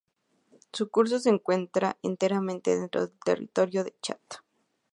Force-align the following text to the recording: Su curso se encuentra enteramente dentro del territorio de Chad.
Su 0.73 0.89
curso 0.89 1.19
se 1.19 1.29
encuentra 1.29 1.95
enteramente 2.01 2.75
dentro 2.75 3.05
del 3.05 3.19
territorio 3.19 3.83
de 3.83 3.95
Chad. 4.01 4.17